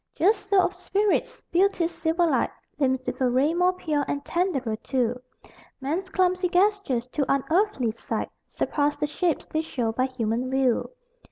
Just 0.15 0.49
so 0.49 0.59
of 0.59 0.73
spirits. 0.73 1.43
Beauty's 1.51 1.91
silver 1.91 2.25
light 2.25 2.49
Limns 2.79 3.05
with 3.05 3.21
a 3.21 3.29
ray 3.29 3.53
more 3.53 3.71
pure, 3.71 4.03
and 4.07 4.25
tenderer 4.25 4.75
too: 4.77 5.21
Men's 5.79 6.09
clumsy 6.09 6.49
gestures, 6.49 7.05
to 7.09 7.31
unearthly 7.31 7.91
sight, 7.91 8.31
Surpass 8.49 8.95
the 8.97 9.05
shapes 9.05 9.45
they 9.45 9.61
show 9.61 9.91
by 9.91 10.07
human 10.07 10.49
view. 10.49 10.89